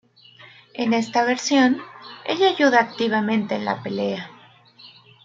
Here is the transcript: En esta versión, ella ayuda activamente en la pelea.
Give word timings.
En 0.73 0.95
esta 0.95 1.23
versión, 1.25 1.77
ella 2.25 2.49
ayuda 2.49 2.79
activamente 2.79 3.53
en 3.53 3.65
la 3.65 3.83
pelea. 3.83 4.31